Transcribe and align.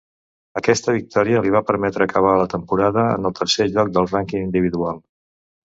Aquesta 0.61 0.95
victòria 0.95 1.43
li 1.47 1.53
va 1.57 1.61
permetre 1.69 2.07
acabar 2.09 2.33
la 2.41 2.49
temporada 2.55 3.05
en 3.19 3.31
el 3.33 3.39
tercer 3.43 3.71
lloc 3.77 3.95
del 3.99 4.13
rànquing 4.15 4.47
individual. 4.51 5.03